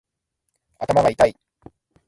[0.79, 1.35] 頭がいたい